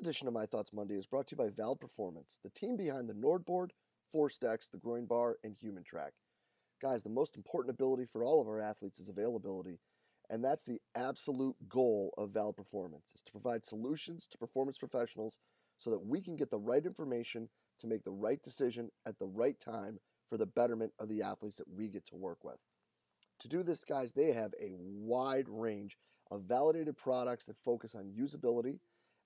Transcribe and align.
This 0.00 0.06
edition 0.08 0.28
of 0.28 0.32
My 0.32 0.46
Thoughts 0.46 0.72
Monday 0.72 0.94
is 0.94 1.04
brought 1.04 1.26
to 1.26 1.36
you 1.36 1.36
by 1.36 1.50
VALD 1.50 1.78
Performance, 1.78 2.38
the 2.42 2.48
team 2.48 2.74
behind 2.74 3.06
the 3.06 3.12
NordBord, 3.12 3.72
ForceDecks, 4.14 4.70
the 4.70 4.78
GroinBar, 4.78 5.34
and 5.44 5.56
HumanTrak. 5.62 6.12
Guys, 6.80 7.02
the 7.02 7.10
most 7.10 7.36
important 7.36 7.74
ability 7.74 8.06
for 8.10 8.24
all 8.24 8.40
of 8.40 8.48
our 8.48 8.62
athletes 8.62 8.98
is 8.98 9.10
availability, 9.10 9.78
and 10.30 10.42
that's 10.42 10.64
the 10.64 10.80
absolute 10.94 11.54
goal 11.68 12.14
of 12.16 12.30
VALD 12.30 12.56
Performance, 12.56 13.08
is 13.14 13.20
to 13.20 13.30
provide 13.30 13.66
solutions 13.66 14.26
to 14.28 14.38
performance 14.38 14.78
professionals 14.78 15.38
so 15.76 15.90
that 15.90 16.06
we 16.06 16.22
can 16.22 16.34
get 16.34 16.50
the 16.50 16.58
right 16.58 16.86
information 16.86 17.50
to 17.78 17.86
make 17.86 18.04
the 18.04 18.10
right 18.10 18.42
decision 18.42 18.88
at 19.04 19.18
the 19.18 19.26
right 19.26 19.60
time 19.60 19.98
for 20.26 20.38
the 20.38 20.46
betterment 20.46 20.92
of 20.98 21.10
the 21.10 21.20
athletes 21.20 21.58
that 21.58 21.68
we 21.70 21.88
get 21.88 22.06
to 22.06 22.16
work 22.16 22.42
with. 22.42 22.56
To 23.40 23.48
do 23.48 23.62
this, 23.62 23.84
guys, 23.84 24.14
they 24.14 24.32
have 24.32 24.54
a 24.58 24.72
wide 24.78 25.46
range 25.46 25.98
of 26.30 26.44
validated 26.44 26.96
products 26.96 27.44
that 27.44 27.58
focus 27.58 27.94
on 27.94 28.14
usability 28.18 28.78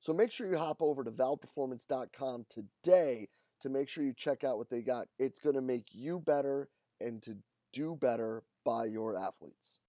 So 0.00 0.12
make 0.12 0.30
sure 0.30 0.50
you 0.50 0.58
hop 0.58 0.80
over 0.80 1.02
to 1.04 1.10
valdperformance.com 1.10 2.46
today 2.48 3.28
to 3.62 3.68
make 3.68 3.88
sure 3.88 4.04
you 4.04 4.12
check 4.12 4.44
out 4.44 4.58
what 4.58 4.70
they 4.70 4.80
got. 4.80 5.08
It's 5.18 5.40
going 5.40 5.56
to 5.56 5.60
make 5.60 5.86
you 5.92 6.20
better 6.20 6.68
and 7.00 7.22
to 7.22 7.36
do 7.72 7.96
better 7.96 8.44
by 8.64 8.86
your 8.86 9.16
athletes. 9.16 9.80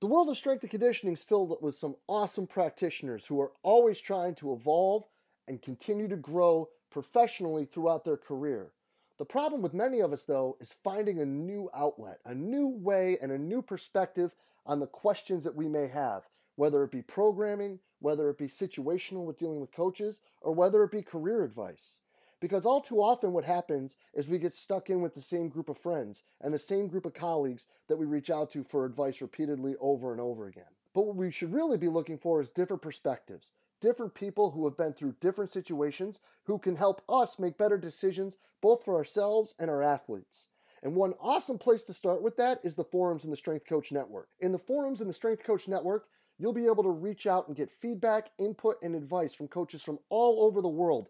The 0.00 0.06
world 0.06 0.28
of 0.28 0.36
strength 0.36 0.62
and 0.62 0.70
conditioning 0.70 1.14
is 1.14 1.24
filled 1.24 1.56
with 1.60 1.74
some 1.74 1.96
awesome 2.06 2.46
practitioners 2.46 3.26
who 3.26 3.40
are 3.40 3.52
always 3.62 4.00
trying 4.00 4.36
to 4.36 4.52
evolve 4.52 5.04
and 5.48 5.60
continue 5.60 6.06
to 6.08 6.16
grow 6.16 6.68
professionally 6.90 7.64
throughout 7.64 8.04
their 8.04 8.16
career. 8.16 8.72
The 9.18 9.24
problem 9.24 9.62
with 9.62 9.74
many 9.74 9.98
of 9.98 10.12
us, 10.12 10.22
though, 10.22 10.56
is 10.60 10.72
finding 10.84 11.20
a 11.20 11.26
new 11.26 11.68
outlet, 11.74 12.20
a 12.24 12.34
new 12.34 12.68
way, 12.68 13.18
and 13.20 13.32
a 13.32 13.38
new 13.38 13.62
perspective 13.62 14.36
on 14.64 14.78
the 14.78 14.86
questions 14.86 15.42
that 15.42 15.56
we 15.56 15.68
may 15.68 15.88
have, 15.88 16.28
whether 16.58 16.82
it 16.82 16.90
be 16.90 17.02
programming, 17.02 17.78
whether 18.00 18.28
it 18.28 18.36
be 18.36 18.48
situational 18.48 19.24
with 19.24 19.38
dealing 19.38 19.60
with 19.60 19.70
coaches, 19.70 20.20
or 20.40 20.52
whether 20.52 20.82
it 20.82 20.90
be 20.90 21.02
career 21.02 21.44
advice. 21.44 21.98
Because 22.40 22.66
all 22.66 22.80
too 22.80 22.98
often, 23.00 23.32
what 23.32 23.44
happens 23.44 23.94
is 24.12 24.28
we 24.28 24.40
get 24.40 24.54
stuck 24.54 24.90
in 24.90 25.00
with 25.00 25.14
the 25.14 25.22
same 25.22 25.48
group 25.48 25.68
of 25.68 25.78
friends 25.78 26.24
and 26.40 26.52
the 26.52 26.58
same 26.58 26.88
group 26.88 27.06
of 27.06 27.14
colleagues 27.14 27.66
that 27.86 27.96
we 27.96 28.06
reach 28.06 28.28
out 28.28 28.50
to 28.50 28.64
for 28.64 28.84
advice 28.84 29.20
repeatedly 29.20 29.76
over 29.80 30.10
and 30.10 30.20
over 30.20 30.48
again. 30.48 30.64
But 30.94 31.06
what 31.06 31.14
we 31.14 31.30
should 31.30 31.52
really 31.52 31.78
be 31.78 31.86
looking 31.86 32.18
for 32.18 32.40
is 32.40 32.50
different 32.50 32.82
perspectives, 32.82 33.52
different 33.80 34.14
people 34.14 34.50
who 34.50 34.64
have 34.64 34.76
been 34.76 34.94
through 34.94 35.14
different 35.20 35.52
situations 35.52 36.18
who 36.46 36.58
can 36.58 36.74
help 36.74 37.02
us 37.08 37.38
make 37.38 37.56
better 37.56 37.78
decisions 37.78 38.36
both 38.60 38.84
for 38.84 38.96
ourselves 38.96 39.54
and 39.60 39.70
our 39.70 39.82
athletes. 39.84 40.48
And 40.82 40.96
one 40.96 41.14
awesome 41.20 41.58
place 41.58 41.84
to 41.84 41.94
start 41.94 42.20
with 42.20 42.36
that 42.38 42.60
is 42.64 42.74
the 42.74 42.82
forums 42.82 43.24
in 43.24 43.30
the 43.30 43.36
Strength 43.36 43.66
Coach 43.66 43.92
Network. 43.92 44.28
In 44.40 44.50
the 44.50 44.58
forums 44.58 45.00
in 45.00 45.06
the 45.06 45.14
Strength 45.14 45.44
Coach 45.44 45.68
Network, 45.68 46.08
you'll 46.38 46.52
be 46.52 46.66
able 46.66 46.84
to 46.84 46.90
reach 46.90 47.26
out 47.26 47.48
and 47.48 47.56
get 47.56 47.70
feedback, 47.70 48.30
input, 48.38 48.76
and 48.82 48.94
advice 48.94 49.34
from 49.34 49.48
coaches 49.48 49.82
from 49.82 49.98
all 50.08 50.44
over 50.44 50.62
the 50.62 50.68
world, 50.68 51.08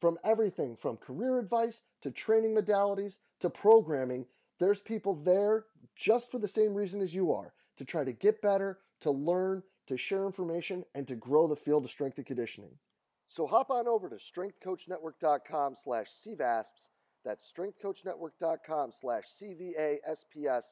from 0.00 0.18
everything 0.24 0.76
from 0.76 0.96
career 0.96 1.38
advice 1.38 1.82
to 2.02 2.10
training 2.10 2.54
modalities 2.54 3.18
to 3.40 3.48
programming. 3.48 4.26
There's 4.58 4.80
people 4.80 5.14
there 5.14 5.66
just 5.96 6.30
for 6.30 6.38
the 6.38 6.48
same 6.48 6.74
reason 6.74 7.00
as 7.00 7.14
you 7.14 7.32
are 7.32 7.54
to 7.76 7.84
try 7.84 8.04
to 8.04 8.12
get 8.12 8.42
better, 8.42 8.78
to 9.00 9.10
learn, 9.10 9.62
to 9.86 9.96
share 9.96 10.26
information, 10.26 10.84
and 10.94 11.06
to 11.08 11.14
grow 11.14 11.46
the 11.46 11.56
field 11.56 11.84
of 11.84 11.90
strength 11.90 12.18
and 12.18 12.26
conditioning. 12.26 12.78
So 13.26 13.46
hop 13.46 13.70
on 13.70 13.88
over 13.88 14.08
to 14.08 14.16
strengthcoachnetwork.com 14.16 15.74
slash 15.82 16.08
CVASPS. 16.26 16.88
That's 17.24 17.50
strengthcoachnetwork.com 17.56 18.92
slash 18.92 19.24
CVASPS 19.40 20.62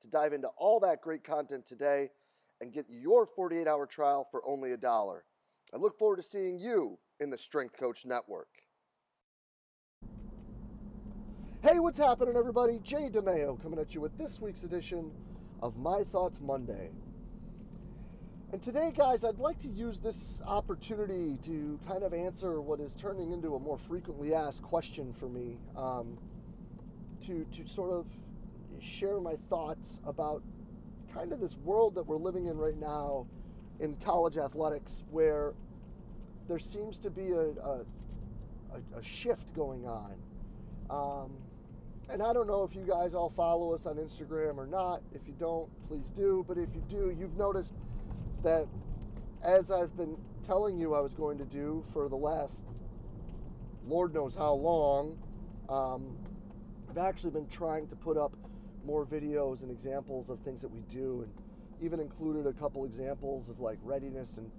to 0.00 0.08
dive 0.10 0.32
into 0.32 0.48
all 0.56 0.80
that 0.80 1.02
great 1.02 1.24
content 1.24 1.66
today 1.66 2.10
and 2.60 2.72
get 2.72 2.86
your 2.88 3.26
48 3.26 3.66
hour 3.66 3.86
trial 3.86 4.26
for 4.30 4.42
only 4.46 4.72
a 4.72 4.76
dollar. 4.76 5.24
I 5.72 5.76
look 5.76 5.98
forward 5.98 6.16
to 6.16 6.22
seeing 6.22 6.58
you 6.58 6.98
in 7.20 7.30
the 7.30 7.38
Strength 7.38 7.76
Coach 7.78 8.04
Network. 8.04 8.48
Hey, 11.62 11.80
what's 11.80 11.98
happening, 11.98 12.36
everybody? 12.36 12.78
Jay 12.82 13.10
DeMayo 13.10 13.60
coming 13.60 13.78
at 13.78 13.94
you 13.94 14.00
with 14.00 14.16
this 14.16 14.40
week's 14.40 14.62
edition 14.62 15.10
of 15.60 15.76
My 15.76 16.04
Thoughts 16.04 16.40
Monday. 16.40 16.90
And 18.52 18.62
today, 18.62 18.92
guys, 18.96 19.24
I'd 19.24 19.38
like 19.38 19.58
to 19.58 19.68
use 19.68 20.00
this 20.00 20.40
opportunity 20.46 21.36
to 21.44 21.78
kind 21.86 22.02
of 22.02 22.14
answer 22.14 22.60
what 22.62 22.80
is 22.80 22.94
turning 22.94 23.32
into 23.32 23.56
a 23.56 23.58
more 23.58 23.76
frequently 23.76 24.32
asked 24.34 24.62
question 24.62 25.12
for 25.12 25.28
me. 25.28 25.58
Um, 25.76 26.16
to, 27.26 27.44
to 27.56 27.68
sort 27.68 27.92
of 27.92 28.06
share 28.80 29.20
my 29.20 29.34
thoughts 29.34 30.00
about 30.06 30.42
kind 31.18 31.32
of 31.32 31.40
this 31.40 31.56
world 31.64 31.96
that 31.96 32.06
we're 32.06 32.16
living 32.16 32.46
in 32.46 32.56
right 32.56 32.78
now 32.78 33.26
in 33.80 33.96
college 33.96 34.36
athletics 34.36 35.02
where 35.10 35.52
there 36.46 36.60
seems 36.60 36.96
to 36.98 37.10
be 37.10 37.32
a, 37.32 37.48
a, 37.60 37.84
a 38.96 39.02
shift 39.02 39.52
going 39.52 39.84
on. 39.84 40.14
Um, 40.88 41.32
and 42.08 42.22
I 42.22 42.32
don't 42.32 42.46
know 42.46 42.62
if 42.62 42.74
you 42.74 42.84
guys 42.88 43.14
all 43.14 43.30
follow 43.30 43.74
us 43.74 43.84
on 43.84 43.96
Instagram 43.96 44.58
or 44.58 44.66
not. 44.66 45.02
If 45.12 45.22
you 45.26 45.34
don't, 45.38 45.68
please 45.88 46.10
do. 46.10 46.44
But 46.46 46.56
if 46.56 46.68
you 46.72 46.84
do, 46.88 47.14
you've 47.18 47.36
noticed 47.36 47.74
that 48.44 48.68
as 49.42 49.72
I've 49.72 49.96
been 49.96 50.16
telling 50.46 50.78
you 50.78 50.94
I 50.94 51.00
was 51.00 51.14
going 51.14 51.38
to 51.38 51.44
do 51.44 51.84
for 51.92 52.08
the 52.08 52.16
last 52.16 52.64
Lord 53.86 54.14
knows 54.14 54.34
how 54.34 54.52
long, 54.52 55.18
um, 55.68 56.16
I've 56.88 56.98
actually 56.98 57.32
been 57.32 57.48
trying 57.48 57.88
to 57.88 57.96
put 57.96 58.16
up 58.16 58.36
more 58.88 59.04
videos 59.04 59.62
and 59.62 59.70
examples 59.70 60.30
of 60.30 60.40
things 60.40 60.62
that 60.62 60.70
we 60.70 60.80
do, 60.90 61.20
and 61.22 61.30
even 61.84 62.00
included 62.00 62.46
a 62.46 62.52
couple 62.54 62.86
examples 62.86 63.50
of 63.50 63.60
like 63.60 63.78
readiness 63.82 64.38
and 64.38 64.50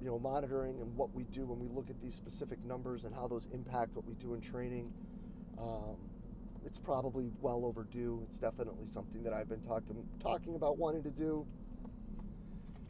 you 0.00 0.08
know 0.08 0.18
monitoring 0.18 0.80
and 0.80 0.94
what 0.96 1.14
we 1.14 1.22
do 1.32 1.46
when 1.46 1.60
we 1.60 1.68
look 1.68 1.88
at 1.88 1.98
these 2.02 2.14
specific 2.16 2.62
numbers 2.64 3.04
and 3.04 3.14
how 3.14 3.28
those 3.28 3.46
impact 3.54 3.94
what 3.94 4.04
we 4.04 4.14
do 4.14 4.34
in 4.34 4.40
training. 4.40 4.92
Um, 5.58 5.96
it's 6.66 6.78
probably 6.78 7.30
well 7.40 7.64
overdue. 7.64 8.20
It's 8.26 8.36
definitely 8.36 8.86
something 8.86 9.22
that 9.22 9.32
I've 9.32 9.48
been 9.48 9.62
talking 9.62 10.04
talking 10.18 10.56
about 10.56 10.76
wanting 10.76 11.04
to 11.04 11.10
do. 11.10 11.46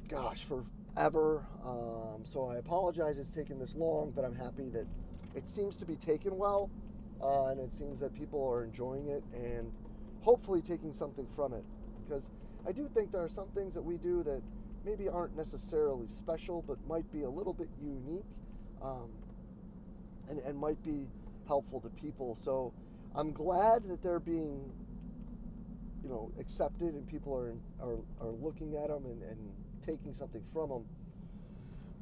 Gosh, 0.08 0.44
forever. 0.44 1.46
Um, 1.64 2.24
so 2.24 2.48
I 2.50 2.56
apologize 2.56 3.18
it's 3.18 3.32
taken 3.32 3.58
this 3.58 3.74
long, 3.74 4.10
but 4.16 4.24
I'm 4.24 4.34
happy 4.34 4.70
that 4.70 4.86
it 5.34 5.46
seems 5.46 5.76
to 5.76 5.84
be 5.84 5.96
taken 5.96 6.36
well, 6.38 6.70
uh, 7.22 7.48
and 7.48 7.60
it 7.60 7.74
seems 7.74 8.00
that 8.00 8.14
people 8.14 8.42
are 8.48 8.64
enjoying 8.64 9.08
it 9.08 9.22
and 9.34 9.70
hopefully 10.22 10.62
taking 10.62 10.92
something 10.92 11.26
from 11.36 11.52
it. 11.52 11.64
Because 12.04 12.30
I 12.66 12.72
do 12.72 12.88
think 12.94 13.12
there 13.12 13.22
are 13.22 13.28
some 13.28 13.48
things 13.48 13.74
that 13.74 13.82
we 13.82 13.96
do 13.98 14.22
that 14.22 14.42
maybe 14.84 15.08
aren't 15.08 15.36
necessarily 15.36 16.08
special, 16.08 16.62
but 16.66 16.76
might 16.88 17.10
be 17.12 17.22
a 17.22 17.30
little 17.30 17.52
bit 17.52 17.68
unique 17.80 18.24
um, 18.82 19.10
and, 20.28 20.38
and 20.40 20.58
might 20.58 20.82
be 20.82 21.06
helpful 21.46 21.80
to 21.80 21.88
people. 21.90 22.36
So 22.42 22.72
I'm 23.14 23.32
glad 23.32 23.88
that 23.88 24.02
they're 24.02 24.20
being, 24.20 24.72
you 26.02 26.08
know, 26.08 26.32
accepted 26.40 26.94
and 26.94 27.06
people 27.06 27.36
are, 27.36 27.54
are, 27.80 27.98
are 28.20 28.32
looking 28.32 28.76
at 28.76 28.88
them 28.88 29.04
and, 29.06 29.22
and 29.22 29.38
taking 29.84 30.12
something 30.12 30.42
from 30.52 30.70
them. 30.70 30.84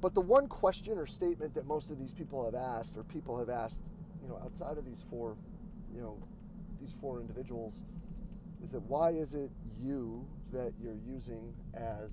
But 0.01 0.15
the 0.15 0.21
one 0.23 0.47
question 0.49 0.97
or 0.97 1.07
statement 1.07 1.55
that 1.55 1.67
most 1.67 1.91
of 1.91 1.99
these 1.99 2.13
people 2.13 2.45
have 2.45 2.55
asked, 2.55 2.97
or 2.97 3.03
people 3.03 3.39
have 3.39 3.51
asked, 3.51 3.83
you 4.23 4.29
know, 4.29 4.41
outside 4.43 4.79
of 4.79 4.87
these 4.87 5.05
four, 5.11 5.37
you 5.95 6.01
know, 6.01 6.17
these 6.81 6.95
four 7.01 7.21
individuals, 7.21 7.75
is 8.63 8.73
that 8.73 8.83
why 8.83 9.11
is 9.11 9.35
it 9.35 9.51
you 9.81 10.27
that 10.53 10.73
you're 10.81 10.99
using 11.07 11.55
as 11.75 12.11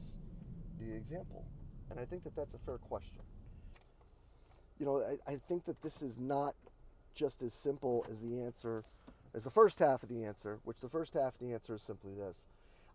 the 0.79 0.93
example? 0.95 1.45
And 1.89 1.99
I 1.99 2.05
think 2.05 2.23
that 2.23 2.35
that's 2.35 2.53
a 2.53 2.59
fair 2.59 2.77
question. 2.77 3.21
You 4.79 4.85
know, 4.85 5.01
I, 5.01 5.31
I 5.31 5.35
think 5.47 5.65
that 5.65 5.81
this 5.81 6.01
is 6.01 6.17
not 6.17 6.55
just 7.15 7.41
as 7.41 7.53
simple 7.53 8.05
as 8.11 8.21
the 8.21 8.41
answer, 8.41 8.83
as 9.33 9.43
the 9.43 9.49
first 9.49 9.79
half 9.79 10.03
of 10.03 10.09
the 10.09 10.23
answer, 10.23 10.59
which 10.63 10.77
the 10.79 10.89
first 10.89 11.13
half 11.13 11.33
of 11.33 11.39
the 11.39 11.53
answer 11.53 11.75
is 11.75 11.81
simply 11.81 12.13
this. 12.13 12.45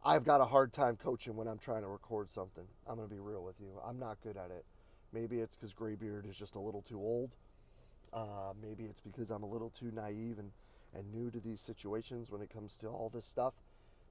I've 0.05 0.25
got 0.25 0.40
a 0.40 0.44
hard 0.44 0.72
time 0.72 0.96
coaching 0.96 1.37
when 1.37 1.46
I'm 1.46 1.58
trying 1.58 1.82
to 1.82 1.88
record 1.88 2.31
something. 2.31 2.64
I'm 2.88 2.96
going 2.96 3.08
to 3.08 3.14
be 3.14 3.20
real 3.20 3.44
with 3.44 3.60
you. 3.60 3.69
I'm 3.84 3.98
not 3.98 4.20
good 4.22 4.37
at 4.37 4.50
it. 4.50 4.64
Maybe 5.12 5.38
it's 5.38 5.56
because 5.56 5.72
Graybeard 5.72 6.26
is 6.26 6.37
just 6.37 6.55
a 6.55 6.58
little 6.58 6.82
too 6.82 6.98
old. 6.98 7.31
Uh, 8.12 8.52
maybe 8.60 8.84
it's 8.84 9.00
because 9.00 9.31
I'm 9.31 9.43
a 9.43 9.46
little 9.46 9.70
too 9.70 9.93
naive 9.94 10.38
and 10.38 10.50
and 10.94 11.12
new 11.12 11.31
to 11.31 11.41
these 11.41 11.61
situations 11.61 12.31
when 12.31 12.43
it 12.43 12.50
comes 12.50 12.77
to 12.77 12.89
all 12.89 13.11
this 13.12 13.27
stuff. 13.27 13.55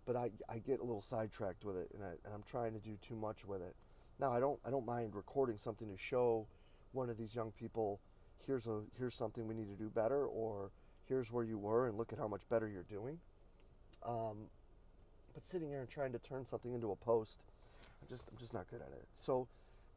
But 0.06 0.16
I, 0.16 0.32
I 0.50 0.58
get 0.58 0.80
a 0.80 0.84
little 0.84 1.04
sidetracked 1.04 1.64
with 1.64 1.78
it, 1.78 1.90
and, 1.94 2.04
I, 2.04 2.12
and 2.26 2.34
I'm 2.34 2.44
trying 2.44 2.74
to 2.74 2.80
do 2.80 2.98
too 3.08 3.16
much 3.16 3.46
with 3.46 3.62
it. 3.62 3.76
Now 4.20 4.32
I 4.34 4.40
don't 4.40 4.60
I 4.66 4.70
don't 4.70 4.86
mind 4.86 5.16
recording 5.16 5.58
something 5.58 5.90
to 5.90 5.98
show 5.98 6.48
one 6.92 7.10
of 7.10 7.18
these 7.18 7.34
young 7.34 7.52
people 7.52 8.00
here's 8.46 8.68
a 8.68 8.82
here's 8.98 9.16
something 9.16 9.48
we 9.48 9.56
need 9.56 9.70
to 9.70 9.82
do 9.82 9.90
better, 9.90 10.26
or 10.26 10.72
here's 11.08 11.32
where 11.32 11.44
you 11.44 11.58
were 11.58 11.88
and 11.88 11.98
look 11.98 12.12
at 12.14 12.20
how 12.20 12.28
much 12.28 12.42
better 12.50 12.68
you're 12.68 12.84
doing. 12.84 13.20
Um, 14.06 14.50
but 15.34 15.44
sitting 15.44 15.70
here 15.70 15.80
and 15.80 15.90
trying 15.90 16.12
to 16.12 16.20
turn 16.20 16.46
something 16.46 16.74
into 16.74 16.92
a 16.92 16.96
post, 16.96 17.40
I'm 18.02 18.08
just 18.10 18.28
I'm 18.32 18.38
just 18.38 18.54
not 18.54 18.70
good 18.70 18.82
at 18.82 18.92
it. 18.94 19.08
So 19.16 19.48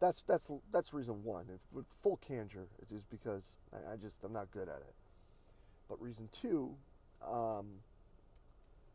that's 0.01 0.23
that's 0.27 0.49
that's 0.73 0.93
reason 0.93 1.25
one. 1.25 1.47
If, 1.53 1.61
with 1.73 1.87
full 2.03 2.17
candor, 2.17 2.67
it 2.81 2.93
is 2.93 3.05
because 3.11 3.57
I, 3.73 3.95
I, 3.95 3.97
just 3.97 4.23
I'm 4.25 4.33
not 4.33 4.51
good 4.51 4.69
at 4.69 4.77
it. 4.77 4.95
But 5.89 6.01
reason 6.01 6.29
two 6.33 6.75
um, 7.27 7.67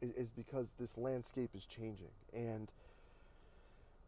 is, 0.02 0.12
is 0.12 0.32
because 0.32 0.74
this 0.80 0.98
landscape 0.98 1.52
is 1.56 1.66
changing 1.66 2.12
and 2.34 2.72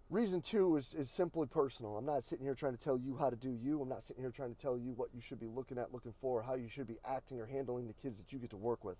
reason 0.09 0.41
two 0.41 0.75
is, 0.75 0.93
is 0.93 1.09
simply 1.09 1.47
personal. 1.47 1.97
I'm 1.97 2.05
not 2.05 2.23
sitting 2.23 2.45
here 2.45 2.53
trying 2.53 2.75
to 2.75 2.83
tell 2.83 2.97
you 2.97 3.15
how 3.17 3.29
to 3.29 3.35
do 3.35 3.49
you. 3.49 3.81
I'm 3.81 3.89
not 3.89 4.03
sitting 4.03 4.21
here 4.21 4.31
trying 4.31 4.53
to 4.53 4.61
tell 4.61 4.77
you 4.77 4.91
what 4.91 5.09
you 5.15 5.21
should 5.21 5.39
be 5.39 5.47
looking 5.47 5.77
at, 5.77 5.93
looking 5.93 6.13
for, 6.19 6.43
how 6.43 6.55
you 6.55 6.67
should 6.67 6.87
be 6.87 6.97
acting 7.05 7.39
or 7.39 7.45
handling 7.45 7.87
the 7.87 7.93
kids 7.93 8.19
that 8.19 8.33
you 8.33 8.39
get 8.39 8.49
to 8.51 8.57
work 8.57 8.83
with. 8.83 8.97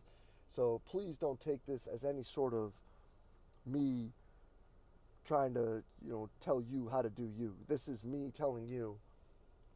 So 0.50 0.82
please 0.90 1.18
don't 1.18 1.40
take 1.40 1.66
this 1.66 1.88
as 1.88 2.04
any 2.04 2.24
sort 2.24 2.54
of 2.54 2.72
me 3.66 4.12
trying 5.26 5.54
to, 5.54 5.84
you 6.04 6.12
know, 6.12 6.30
tell 6.40 6.62
you 6.62 6.90
how 6.92 7.02
to 7.02 7.10
do 7.10 7.30
you. 7.38 7.56
This 7.68 7.88
is 7.88 8.04
me 8.04 8.32
telling 8.34 8.66
you 8.66 8.98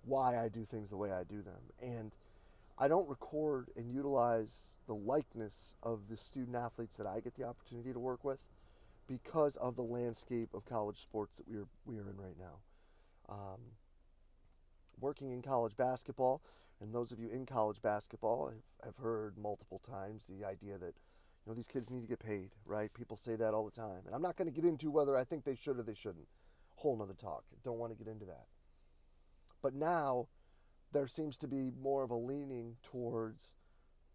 why 0.05 0.37
I 0.37 0.49
do 0.49 0.65
things 0.65 0.89
the 0.89 0.97
way 0.97 1.11
I 1.11 1.23
do 1.23 1.41
them. 1.41 1.59
And 1.81 2.11
I 2.77 2.87
don't 2.87 3.07
record 3.07 3.69
and 3.75 3.91
utilize 3.91 4.73
the 4.87 4.95
likeness 4.95 5.73
of 5.81 6.01
the 6.09 6.17
student 6.17 6.55
athletes 6.55 6.97
that 6.97 7.07
I 7.07 7.19
get 7.19 7.35
the 7.35 7.43
opportunity 7.43 7.93
to 7.93 7.99
work 7.99 8.23
with 8.23 8.39
because 9.07 9.55
of 9.57 9.75
the 9.75 9.83
landscape 9.83 10.49
of 10.53 10.65
college 10.65 10.97
sports 10.97 11.37
that 11.37 11.47
we 11.47 11.57
are 11.57 11.67
we 11.85 11.97
are 11.97 12.09
in 12.09 12.17
right 12.17 12.37
now. 12.37 12.59
Um, 13.29 13.59
working 14.99 15.31
in 15.31 15.41
college 15.41 15.77
basketball, 15.77 16.41
and 16.81 16.93
those 16.93 17.11
of 17.11 17.19
you 17.19 17.29
in 17.29 17.45
college 17.45 17.81
basketball 17.81 18.47
have, 18.47 18.61
have 18.83 18.97
heard 18.97 19.37
multiple 19.37 19.81
times 19.89 20.25
the 20.27 20.45
idea 20.45 20.77
that 20.77 20.93
you 21.45 21.51
know 21.51 21.53
these 21.53 21.67
kids 21.67 21.89
need 21.89 22.01
to 22.01 22.07
get 22.07 22.19
paid, 22.19 22.51
right? 22.65 22.93
People 22.93 23.17
say 23.17 23.35
that 23.35 23.53
all 23.53 23.65
the 23.65 23.71
time, 23.71 24.01
and 24.05 24.13
I'm 24.13 24.21
not 24.21 24.35
going 24.35 24.51
to 24.51 24.53
get 24.53 24.67
into 24.67 24.91
whether 24.91 25.15
I 25.15 25.23
think 25.23 25.45
they 25.45 25.55
should 25.55 25.79
or 25.79 25.83
they 25.83 25.93
shouldn't. 25.93 26.27
Whole 26.75 26.97
nother 26.97 27.13
talk. 27.13 27.45
Don't 27.63 27.79
want 27.79 27.97
to 27.97 28.03
get 28.03 28.11
into 28.11 28.25
that. 28.25 28.45
But 29.61 29.73
now 29.73 30.27
there 30.91 31.07
seems 31.07 31.37
to 31.37 31.47
be 31.47 31.71
more 31.81 32.03
of 32.03 32.11
a 32.11 32.15
leaning 32.15 32.77
towards 32.83 33.51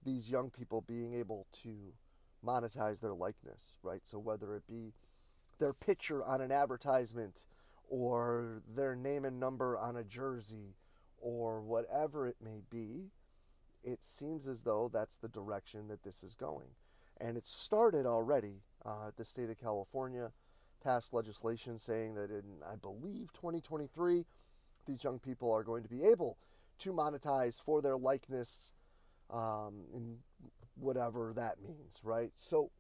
these 0.05 0.31
young 0.31 0.50
people 0.50 0.81
being 0.81 1.14
able 1.14 1.46
to 1.62 1.93
monetize 2.44 3.00
their 3.00 3.14
likeness, 3.14 3.76
right? 3.82 4.00
So 4.05 4.19
whether 4.19 4.55
it 4.55 4.67
be 4.67 4.93
their 5.58 5.75
picture 5.75 6.25
on 6.25 6.40
an 6.40 6.50
advertisement 6.50 7.46
or 7.88 8.62
their 8.75 8.94
name 8.94 9.25
and 9.25 9.38
number 9.38 9.76
on 9.76 9.96
a 9.96 10.05
jersey 10.05 10.75
or 11.20 11.61
whatever 11.61 12.26
it 12.26 12.37
may 12.43 12.62
be, 12.70 13.11
it 13.84 14.02
seems 14.02 14.46
as 14.46 14.62
though 14.62 14.90
that's 14.93 15.17
the 15.17 15.28
direction 15.28 15.88
that 15.88 16.02
this 16.02 16.22
is 16.22 16.34
going. 16.34 16.69
And 17.20 17.37
it 17.37 17.46
started 17.46 18.06
already. 18.06 18.62
Uh, 18.84 19.11
the 19.17 19.25
state 19.25 19.50
of 19.50 19.61
California 19.61 20.32
passed 20.82 21.12
legislation 21.12 21.78
saying 21.78 22.14
that 22.14 22.31
in, 22.31 22.44
I 22.67 22.76
believe, 22.76 23.32
2023, 23.34 24.25
these 24.87 25.05
young 25.05 25.19
people 25.19 25.52
are 25.52 25.62
going 25.62 25.82
to 25.82 25.88
be 25.88 26.05
able 26.05 26.38
to 26.81 26.93
monetize 26.93 27.61
for 27.61 27.81
their 27.81 27.97
likeness 27.97 28.73
um, 29.31 29.85
in 29.94 30.19
whatever 30.75 31.32
that 31.37 31.61
means, 31.62 32.00
right? 32.03 32.32
So 32.37 32.71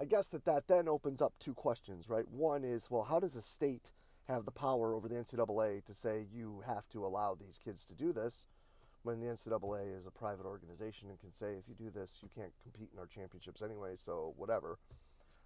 I 0.00 0.04
guess 0.04 0.28
that 0.28 0.44
that 0.44 0.66
then 0.66 0.88
opens 0.88 1.22
up 1.22 1.34
two 1.38 1.54
questions, 1.54 2.08
right? 2.08 2.28
One 2.28 2.64
is, 2.64 2.90
well, 2.90 3.04
how 3.04 3.20
does 3.20 3.34
a 3.34 3.42
state 3.42 3.92
have 4.28 4.44
the 4.44 4.50
power 4.50 4.94
over 4.94 5.08
the 5.08 5.14
NCAA 5.14 5.84
to 5.84 5.94
say 5.94 6.26
you 6.32 6.62
have 6.66 6.88
to 6.90 7.04
allow 7.04 7.34
these 7.34 7.58
kids 7.62 7.84
to 7.86 7.94
do 7.94 8.12
this 8.12 8.46
when 9.02 9.20
the 9.20 9.26
NCAA 9.26 9.96
is 9.96 10.06
a 10.06 10.10
private 10.10 10.46
organization 10.46 11.10
and 11.10 11.20
can 11.20 11.30
say 11.30 11.56
if 11.58 11.68
you 11.68 11.74
do 11.74 11.90
this, 11.90 12.20
you 12.22 12.28
can't 12.34 12.52
compete 12.62 12.88
in 12.92 12.98
our 12.98 13.06
championships 13.06 13.60
anyway, 13.62 13.94
so 13.98 14.32
whatever. 14.36 14.78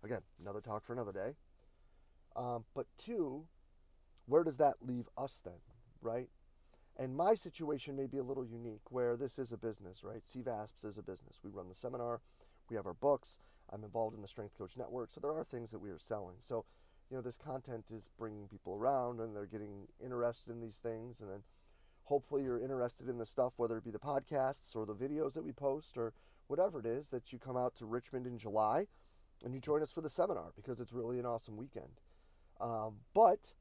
Again, 0.04 0.20
another 0.40 0.60
talk 0.60 0.86
for 0.86 0.92
another 0.92 1.12
day. 1.12 1.34
Um, 2.36 2.64
but 2.74 2.86
two, 2.96 3.46
where 4.26 4.44
does 4.44 4.58
that 4.58 4.74
leave 4.80 5.08
us 5.18 5.40
then, 5.44 5.60
right? 6.00 6.28
And 6.98 7.16
my 7.16 7.34
situation 7.34 7.96
may 7.96 8.06
be 8.06 8.18
a 8.18 8.24
little 8.24 8.44
unique 8.44 8.90
where 8.90 9.16
this 9.16 9.38
is 9.38 9.52
a 9.52 9.56
business, 9.56 10.02
right? 10.02 10.22
CVASPS 10.26 10.84
is 10.84 10.98
a 10.98 11.02
business. 11.02 11.38
We 11.44 11.50
run 11.50 11.68
the 11.68 11.74
seminar, 11.74 12.20
we 12.68 12.76
have 12.76 12.86
our 12.86 12.94
books, 12.94 13.38
I'm 13.72 13.84
involved 13.84 14.16
in 14.16 14.22
the 14.22 14.28
Strength 14.28 14.58
Coach 14.58 14.76
Network, 14.76 15.10
so 15.10 15.20
there 15.20 15.32
are 15.32 15.44
things 15.44 15.70
that 15.70 15.78
we 15.78 15.90
are 15.90 15.98
selling. 15.98 16.36
So, 16.40 16.64
you 17.10 17.16
know, 17.16 17.22
this 17.22 17.36
content 17.36 17.86
is 17.94 18.08
bringing 18.18 18.48
people 18.48 18.74
around 18.74 19.20
and 19.20 19.34
they're 19.34 19.46
getting 19.46 19.86
interested 20.02 20.50
in 20.50 20.60
these 20.60 20.76
things. 20.76 21.20
And 21.20 21.30
then 21.30 21.42
hopefully 22.04 22.42
you're 22.42 22.60
interested 22.60 23.08
in 23.08 23.18
the 23.18 23.26
stuff, 23.26 23.52
whether 23.56 23.76
it 23.76 23.84
be 23.84 23.90
the 23.90 23.98
podcasts 23.98 24.74
or 24.74 24.84
the 24.84 24.94
videos 24.94 25.34
that 25.34 25.44
we 25.44 25.52
post 25.52 25.96
or 25.96 26.12
whatever 26.48 26.80
it 26.80 26.86
is, 26.86 27.08
that 27.08 27.32
you 27.32 27.38
come 27.38 27.56
out 27.56 27.76
to 27.76 27.86
Richmond 27.86 28.26
in 28.26 28.38
July 28.38 28.86
and 29.44 29.54
you 29.54 29.60
join 29.60 29.82
us 29.82 29.92
for 29.92 30.00
the 30.00 30.10
seminar 30.10 30.52
because 30.56 30.80
it's 30.80 30.92
really 30.92 31.18
an 31.18 31.26
awesome 31.26 31.56
weekend. 31.56 32.00
Um, 32.60 32.96
but 33.14 33.54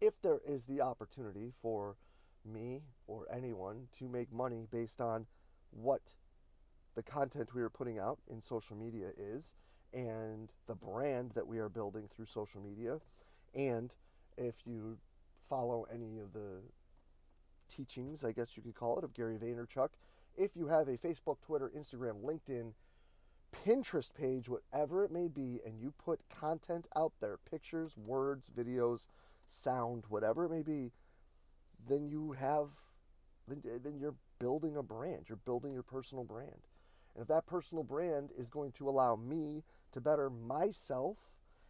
if 0.00 0.20
there 0.22 0.40
is 0.46 0.66
the 0.66 0.80
opportunity 0.80 1.52
for 1.60 1.96
me 2.44 2.82
or 3.06 3.26
anyone 3.32 3.88
to 3.98 4.08
make 4.08 4.32
money 4.32 4.66
based 4.70 5.00
on 5.00 5.26
what 5.70 6.14
the 6.94 7.02
content 7.02 7.54
we 7.54 7.62
are 7.62 7.70
putting 7.70 7.98
out 7.98 8.18
in 8.30 8.40
social 8.40 8.76
media 8.76 9.10
is 9.16 9.54
and 9.92 10.50
the 10.66 10.74
brand 10.74 11.32
that 11.34 11.46
we 11.46 11.58
are 11.58 11.68
building 11.68 12.08
through 12.14 12.26
social 12.26 12.60
media. 12.60 12.98
And 13.54 13.92
if 14.36 14.56
you 14.66 14.98
follow 15.48 15.86
any 15.92 16.18
of 16.18 16.32
the 16.32 16.60
teachings, 17.68 18.24
I 18.24 18.32
guess 18.32 18.56
you 18.56 18.62
could 18.62 18.74
call 18.74 18.98
it, 18.98 19.04
of 19.04 19.14
Gary 19.14 19.36
Vaynerchuk, 19.36 19.90
if 20.36 20.56
you 20.56 20.68
have 20.68 20.88
a 20.88 20.96
Facebook, 20.96 21.40
Twitter, 21.40 21.70
Instagram, 21.76 22.22
LinkedIn, 22.22 22.72
Pinterest 23.66 24.12
page, 24.14 24.48
whatever 24.48 25.04
it 25.04 25.10
may 25.10 25.26
be, 25.26 25.60
and 25.64 25.80
you 25.80 25.92
put 26.04 26.20
content 26.28 26.86
out 26.94 27.12
there 27.20 27.38
pictures, 27.50 27.96
words, 27.96 28.50
videos, 28.56 29.06
sound, 29.48 30.04
whatever 30.08 30.44
it 30.44 30.50
may 30.50 30.62
be 30.62 30.92
then 31.86 32.08
you 32.08 32.32
have 32.32 32.68
then, 33.46 33.62
then 33.82 33.98
you're 33.98 34.16
building 34.38 34.76
a 34.76 34.82
brand. 34.82 35.24
You're 35.28 35.36
building 35.36 35.72
your 35.72 35.82
personal 35.82 36.24
brand. 36.24 36.66
And 37.14 37.22
if 37.22 37.28
that 37.28 37.46
personal 37.46 37.82
brand 37.82 38.30
is 38.36 38.50
going 38.50 38.72
to 38.72 38.88
allow 38.88 39.16
me 39.16 39.64
to 39.92 40.00
better 40.00 40.28
myself 40.28 41.16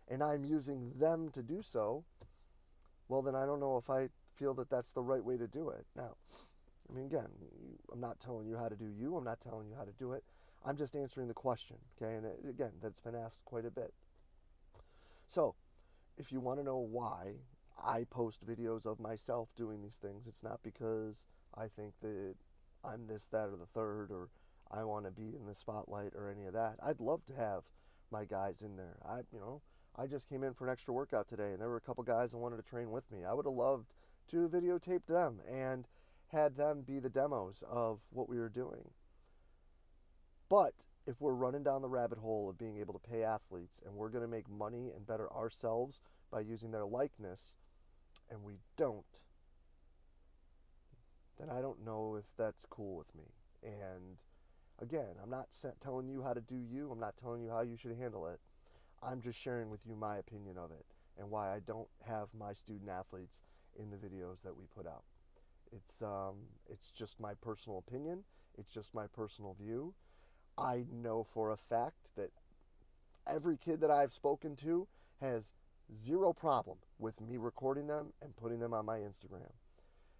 and 0.09 0.23
I'm 0.23 0.45
using 0.45 0.93
them 0.99 1.31
to 1.31 1.43
do 1.43 1.62
so, 1.62 2.05
well, 3.09 3.23
then 3.23 3.35
I 3.35 3.47
don't 3.47 3.61
know 3.61 3.76
if 3.76 3.88
I 3.88 4.09
feel 4.35 4.55
that 4.55 4.71
that's 4.71 4.91
the 4.91 5.02
right 5.02 5.25
way 5.25 5.37
to 5.37 5.47
do 5.47 5.71
it. 5.71 5.87
Now, 5.97 6.17
I 6.91 6.95
mean, 6.95 7.07
again, 7.07 7.29
I'm 7.93 8.00
not 8.00 8.19
telling 8.19 8.47
you 8.47 8.57
how 8.57 8.69
to 8.69 8.76
do 8.76 8.88
you, 8.88 9.17
I'm 9.17 9.25
not 9.25 9.41
telling 9.41 9.69
you 9.69 9.75
how 9.76 9.85
to 9.85 9.93
do 9.93 10.12
it. 10.12 10.25
I'm 10.64 10.76
just 10.76 10.97
answering 10.97 11.29
the 11.29 11.35
question, 11.35 11.76
okay? 11.97 12.17
And 12.17 12.26
uh, 12.26 12.49
again, 12.49 12.73
that's 12.83 13.00
been 13.00 13.14
asked 13.14 13.45
quite 13.45 13.64
a 13.64 13.71
bit. 13.71 13.95
So, 15.29 15.55
if 16.17 16.33
you 16.33 16.41
want 16.41 16.59
to 16.59 16.64
know 16.64 16.79
why 16.79 17.35
I 17.82 18.04
post 18.11 18.47
videos 18.47 18.87
of 18.87 19.00
myself 19.00 19.49
doing 19.56 19.82
these 19.82 19.99
things. 20.00 20.26
It's 20.26 20.42
not 20.42 20.61
because 20.62 21.25
I 21.56 21.68
think 21.68 21.94
that 22.02 22.35
I'm 22.85 23.06
this, 23.06 23.26
that, 23.32 23.49
or 23.49 23.56
the 23.56 23.66
third, 23.66 24.11
or 24.11 24.28
I 24.70 24.85
want 24.85 25.04
to 25.06 25.11
be 25.11 25.37
in 25.37 25.47
the 25.47 25.54
spotlight 25.54 26.14
or 26.14 26.30
any 26.30 26.47
of 26.47 26.52
that. 26.54 26.76
I'd 26.82 27.00
love 27.00 27.25
to 27.26 27.35
have 27.35 27.62
my 28.11 28.25
guys 28.25 28.62
in 28.62 28.76
there. 28.76 28.97
I, 29.06 29.18
you 29.32 29.40
know, 29.40 29.62
I 29.97 30.06
just 30.06 30.28
came 30.28 30.42
in 30.42 30.54
for 30.54 30.66
an 30.66 30.73
extra 30.73 30.94
workout 30.94 31.28
today, 31.28 31.52
and 31.52 31.61
there 31.61 31.68
were 31.68 31.76
a 31.76 31.80
couple 31.80 32.04
guys 32.04 32.30
that 32.30 32.38
wanted 32.38 32.56
to 32.56 32.62
train 32.62 32.90
with 32.90 33.11
me. 33.11 33.25
I 33.25 33.35
would 33.35 33.47
have 33.47 33.54
loved 33.54 33.92
to 34.30 34.49
videotape 34.49 35.06
them 35.06 35.40
and 35.50 35.87
had 36.32 36.56
them 36.56 36.82
be 36.82 36.99
the 36.99 37.08
demos 37.08 37.62
of 37.68 38.00
what 38.11 38.28
we 38.28 38.38
were 38.38 38.49
doing. 38.49 38.90
But 40.49 40.75
if 41.06 41.20
we're 41.20 41.32
running 41.32 41.62
down 41.62 41.82
the 41.82 41.88
rabbit 41.88 42.18
hole 42.18 42.49
of 42.49 42.58
being 42.58 42.78
able 42.78 42.94
to 42.94 43.11
pay 43.11 43.23
athletes 43.23 43.80
and 43.85 43.94
we're 43.94 44.11
going 44.11 44.23
to 44.23 44.28
make 44.28 44.49
money 44.49 44.90
and 44.94 45.06
better 45.06 45.32
ourselves 45.32 46.00
by 46.30 46.40
using 46.40 46.70
their 46.70 46.87
likeness, 46.87 47.54
and 48.30 48.42
we 48.42 48.54
don't, 48.76 49.04
then 51.38 51.49
I 51.50 51.61
don't 51.61 51.85
know 51.85 52.16
if 52.18 52.25
that's 52.37 52.66
cool 52.66 52.97
with 52.97 53.14
me. 53.14 53.25
And 53.62 54.18
again, 54.80 55.16
I'm 55.23 55.30
not 55.30 55.49
telling 55.82 56.08
you 56.08 56.23
how 56.23 56.32
to 56.32 56.40
do 56.40 56.56
you, 56.56 56.90
I'm 56.90 57.00
not 57.00 57.16
telling 57.16 57.42
you 57.42 57.50
how 57.50 57.62
you 57.62 57.76
should 57.76 57.97
handle 57.97 58.26
it. 58.26 58.40
I'm 59.02 59.20
just 59.20 59.38
sharing 59.38 59.70
with 59.70 59.80
you 59.87 59.94
my 59.94 60.16
opinion 60.16 60.58
of 60.58 60.70
it 60.70 60.85
and 61.18 61.30
why 61.30 61.54
I 61.54 61.61
don't 61.61 61.88
have 62.06 62.28
my 62.38 62.52
student 62.52 62.90
athletes 62.90 63.37
in 63.78 63.90
the 63.90 63.97
videos 63.97 64.42
that 64.44 64.56
we 64.56 64.64
put 64.75 64.87
out. 64.87 65.04
It's 65.73 66.02
um, 66.02 66.37
it's 66.68 66.90
just 66.90 67.20
my 67.20 67.35
personal 67.35 67.78
opinion. 67.87 68.25
It's 68.56 68.73
just 68.73 68.94
my 68.94 69.06
personal 69.06 69.54
view. 69.61 69.94
I 70.56 70.85
know 70.90 71.23
for 71.23 71.50
a 71.50 71.56
fact 71.56 72.08
that 72.16 72.30
every 73.26 73.56
kid 73.56 73.80
that 73.80 73.90
I've 73.90 74.12
spoken 74.12 74.56
to 74.56 74.88
has 75.20 75.52
zero 75.97 76.33
problem 76.33 76.78
with 76.99 77.21
me 77.21 77.37
recording 77.37 77.87
them 77.87 78.12
and 78.23 78.37
putting 78.37 78.61
them 78.61 78.75
on 78.75 78.85
my 78.87 78.99
Instagram. 78.99 79.52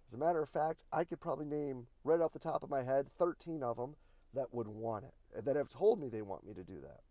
As 0.07 0.13
a 0.13 0.17
matter 0.17 0.41
of 0.41 0.49
fact, 0.49 0.83
I 0.91 1.03
could 1.03 1.19
probably 1.19 1.45
name 1.45 1.87
right 2.03 2.19
off 2.19 2.33
the 2.33 2.39
top 2.39 2.63
of 2.63 2.69
my 2.69 2.83
head 2.83 3.07
13 3.17 3.61
of 3.61 3.77
them 3.77 3.95
that 4.33 4.53
would 4.53 4.67
want 4.67 5.05
it, 5.05 5.13
uh, 5.37 5.41
that 5.41 5.55
have 5.55 5.69
told 5.69 5.99
me 5.99 6.09
they 6.09 6.21
want 6.21 6.45
me 6.45 6.53
to 6.53 6.63
do 6.63 6.79
that. 6.81 7.01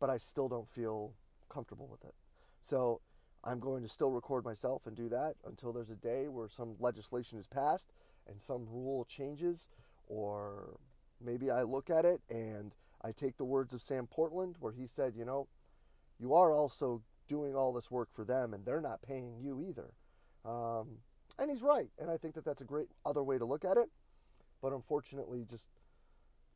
But 0.00 0.10
I 0.10 0.18
still 0.18 0.48
don't 0.48 0.68
feel 0.68 1.14
comfortable 1.48 1.88
with 1.90 2.04
it. 2.04 2.14
So 2.62 3.00
I'm 3.42 3.60
going 3.60 3.82
to 3.82 3.88
still 3.88 4.10
record 4.10 4.44
myself 4.44 4.86
and 4.86 4.96
do 4.96 5.08
that 5.08 5.36
until 5.46 5.72
there's 5.72 5.90
a 5.90 5.96
day 5.96 6.28
where 6.28 6.48
some 6.48 6.76
legislation 6.78 7.38
is 7.38 7.46
passed 7.46 7.92
and 8.28 8.40
some 8.40 8.66
rule 8.70 9.04
changes, 9.04 9.68
or 10.06 10.78
maybe 11.24 11.50
I 11.50 11.62
look 11.62 11.88
at 11.88 12.04
it 12.04 12.20
and 12.28 12.74
I 13.02 13.12
take 13.12 13.38
the 13.38 13.44
words 13.44 13.72
of 13.72 13.80
Sam 13.80 14.06
Portland 14.06 14.56
where 14.60 14.72
he 14.72 14.86
said, 14.86 15.14
you 15.16 15.24
know, 15.24 15.48
you 16.18 16.34
are 16.34 16.52
also 16.52 17.02
doing 17.28 17.54
all 17.54 17.72
this 17.72 17.90
work 17.90 18.08
for 18.12 18.24
them 18.24 18.54
and 18.54 18.64
they're 18.64 18.80
not 18.80 19.02
paying 19.02 19.36
you 19.40 19.60
either. 19.60 19.92
Um, 20.44 20.98
and 21.38 21.50
he's 21.50 21.62
right. 21.62 21.88
And 21.98 22.10
I 22.10 22.16
think 22.16 22.34
that 22.34 22.44
that's 22.44 22.60
a 22.60 22.64
great 22.64 22.88
other 23.04 23.22
way 23.22 23.38
to 23.38 23.44
look 23.44 23.64
at 23.64 23.76
it. 23.76 23.88
But 24.60 24.72
unfortunately, 24.72 25.44
just 25.48 25.68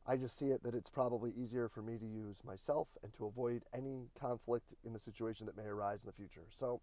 I 0.05 0.17
just 0.17 0.37
see 0.37 0.47
it 0.47 0.63
that 0.63 0.75
it's 0.75 0.89
probably 0.89 1.31
easier 1.31 1.69
for 1.69 1.81
me 1.81 1.97
to 1.97 2.05
use 2.05 2.43
myself 2.43 2.89
and 3.03 3.13
to 3.13 3.25
avoid 3.25 3.63
any 3.73 4.09
conflict 4.19 4.73
in 4.83 4.91
the 4.91 4.99
situation 4.99 5.45
that 5.45 5.55
may 5.55 5.63
arise 5.63 5.99
in 6.03 6.07
the 6.07 6.13
future. 6.13 6.45
So, 6.49 6.81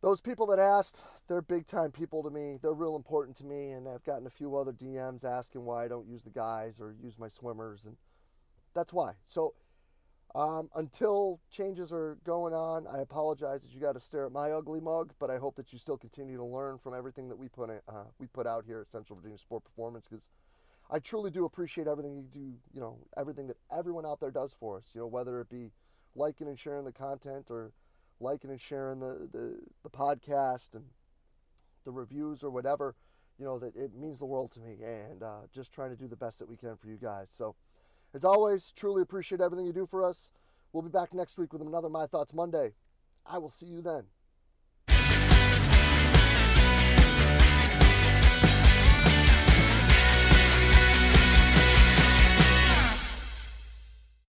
those 0.00 0.20
people 0.20 0.46
that 0.46 0.58
asked, 0.58 1.02
they're 1.26 1.42
big 1.42 1.66
time 1.66 1.90
people 1.90 2.22
to 2.22 2.30
me. 2.30 2.58
They're 2.62 2.72
real 2.72 2.94
important 2.94 3.36
to 3.38 3.44
me. 3.44 3.70
And 3.70 3.88
I've 3.88 4.04
gotten 4.04 4.26
a 4.26 4.30
few 4.30 4.54
other 4.54 4.72
DMs 4.72 5.24
asking 5.24 5.64
why 5.64 5.84
I 5.84 5.88
don't 5.88 6.06
use 6.06 6.22
the 6.22 6.30
guys 6.30 6.78
or 6.78 6.94
use 7.02 7.18
my 7.18 7.28
swimmers. 7.28 7.84
And 7.84 7.96
that's 8.74 8.92
why. 8.92 9.14
So, 9.24 9.54
um, 10.34 10.68
until 10.74 11.40
changes 11.50 11.92
are 11.92 12.18
going 12.24 12.52
on, 12.52 12.86
I 12.88 12.98
apologize 13.00 13.62
that 13.62 13.72
you 13.72 13.80
got 13.80 13.92
to 13.92 14.00
stare 14.00 14.26
at 14.26 14.32
my 14.32 14.50
ugly 14.50 14.80
mug, 14.80 15.12
but 15.20 15.30
I 15.30 15.38
hope 15.38 15.54
that 15.56 15.72
you 15.72 15.78
still 15.78 15.96
continue 15.96 16.36
to 16.36 16.44
learn 16.44 16.78
from 16.78 16.92
everything 16.92 17.28
that 17.28 17.36
we 17.38 17.48
put 17.48 17.70
in, 17.70 17.80
uh, 17.88 18.04
we 18.18 18.26
put 18.26 18.46
out 18.46 18.64
here 18.66 18.80
at 18.80 18.90
Central 18.90 19.16
Virginia 19.16 19.38
Sport 19.38 19.64
Performance 19.64 20.08
because 20.08 20.28
I 20.90 20.98
truly 20.98 21.30
do 21.30 21.44
appreciate 21.44 21.86
everything 21.86 22.16
you 22.16 22.24
do. 22.32 22.54
You 22.72 22.80
know, 22.80 22.98
everything 23.16 23.46
that 23.46 23.56
everyone 23.70 24.04
out 24.04 24.20
there 24.20 24.32
does 24.32 24.54
for 24.58 24.78
us. 24.78 24.90
You 24.92 25.02
know, 25.02 25.06
whether 25.06 25.40
it 25.40 25.48
be 25.48 25.70
liking 26.16 26.48
and 26.48 26.58
sharing 26.58 26.84
the 26.84 26.92
content 26.92 27.46
or 27.48 27.72
liking 28.20 28.50
and 28.50 28.60
sharing 28.60 29.00
the 29.00 29.28
the, 29.32 29.60
the 29.82 29.90
podcast 29.90 30.74
and 30.74 30.84
the 31.84 31.92
reviews 31.92 32.42
or 32.42 32.50
whatever. 32.50 32.96
You 33.38 33.44
know 33.44 33.58
that 33.58 33.74
it 33.76 33.94
means 33.94 34.18
the 34.18 34.26
world 34.26 34.52
to 34.52 34.60
me, 34.60 34.78
and 34.84 35.22
uh, 35.22 35.46
just 35.52 35.72
trying 35.72 35.90
to 35.90 35.96
do 35.96 36.06
the 36.06 36.16
best 36.16 36.38
that 36.40 36.48
we 36.48 36.56
can 36.56 36.76
for 36.76 36.88
you 36.88 36.96
guys. 36.96 37.28
So. 37.36 37.54
As 38.14 38.24
always, 38.24 38.72
truly 38.76 39.02
appreciate 39.02 39.40
everything 39.40 39.66
you 39.66 39.72
do 39.72 39.86
for 39.86 40.04
us. 40.04 40.30
We'll 40.72 40.84
be 40.84 40.88
back 40.88 41.12
next 41.12 41.36
week 41.36 41.52
with 41.52 41.62
another 41.62 41.88
My 41.88 42.06
Thoughts 42.06 42.32
Monday. 42.32 42.74
I 43.26 43.38
will 43.38 43.50
see 43.50 43.66
you 43.66 43.82
then. 43.82 44.04